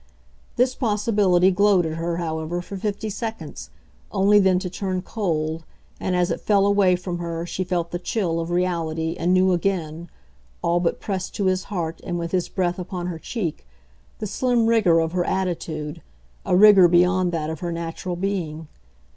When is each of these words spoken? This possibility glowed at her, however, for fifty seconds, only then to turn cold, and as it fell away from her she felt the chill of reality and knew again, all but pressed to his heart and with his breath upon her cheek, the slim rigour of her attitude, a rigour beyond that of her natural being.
This 0.55 0.73
possibility 0.73 1.51
glowed 1.51 1.85
at 1.85 1.97
her, 1.97 2.17
however, 2.17 2.59
for 2.63 2.75
fifty 2.75 3.07
seconds, 3.11 3.69
only 4.11 4.39
then 4.39 4.57
to 4.57 4.67
turn 4.67 5.03
cold, 5.03 5.63
and 5.99 6.15
as 6.15 6.31
it 6.31 6.41
fell 6.41 6.65
away 6.65 6.95
from 6.95 7.19
her 7.19 7.45
she 7.45 7.63
felt 7.63 7.91
the 7.91 7.99
chill 7.99 8.39
of 8.39 8.49
reality 8.49 9.15
and 9.19 9.31
knew 9.31 9.51
again, 9.51 10.09
all 10.63 10.79
but 10.79 10.99
pressed 10.99 11.35
to 11.35 11.45
his 11.45 11.65
heart 11.65 12.01
and 12.03 12.17
with 12.17 12.31
his 12.31 12.49
breath 12.49 12.79
upon 12.79 13.05
her 13.05 13.19
cheek, 13.19 13.67
the 14.17 14.25
slim 14.25 14.65
rigour 14.65 14.99
of 14.99 15.11
her 15.11 15.23
attitude, 15.23 16.01
a 16.47 16.55
rigour 16.55 16.87
beyond 16.87 17.31
that 17.31 17.51
of 17.51 17.59
her 17.59 17.71
natural 17.71 18.15
being. 18.15 18.67